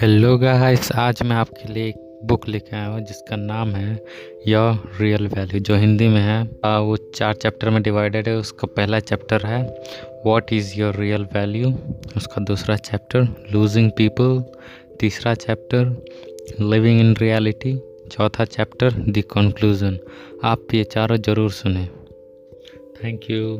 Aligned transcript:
Hello 0.00 0.36
guys 0.38 0.90
आज 0.92 1.22
मैं 1.22 1.36
आपके 1.36 1.72
लिए 1.72 1.88
एक 1.88 1.96
बुक 2.26 2.46
लेके 2.48 2.76
आया 2.76 2.86
हूँ 2.86 3.00
जिसका 3.00 3.36
नाम 3.36 3.74
है 3.74 3.98
योर 4.48 4.96
रियल 5.00 5.26
वैल्यू 5.28 5.60
जो 5.60 5.76
हिंदी 5.76 6.08
में 6.08 6.20
है। 6.20 6.38
आ, 6.64 6.78
वो 6.78 6.96
चार 7.14 7.34
चैप्टर 7.34 7.70
में 7.70 7.82
डिवाइडेड 7.82 8.28
है 8.28 8.36
उसका 8.36 8.66
पहला 8.76 9.00
चैप्टर 9.00 9.46
है 9.46 9.60
what 10.26 10.52
is 10.52 10.72
your 10.80 10.96
real 10.96 11.24
value 11.34 11.70
उसका 12.16 12.42
दूसरा 12.44 12.76
चैप्टर 12.78 13.28
लूजिंग 13.52 13.90
पीपल 13.90 14.42
तीसरा 15.00 15.34
चैप्टर 15.34 15.84
लिविंग 16.60 17.00
इन 17.00 17.14
रियलिटी 17.16 17.76
चौथा 18.12 18.44
चैप्टर 18.46 18.94
द 19.08 19.22
कंक्लूजन 19.30 19.98
आप 20.44 20.74
ये 20.74 20.84
चारों 20.84 21.16
ज़रूर 21.18 21.50
सुने। 21.52 21.86
Thank 23.04 23.30
you 23.30 23.56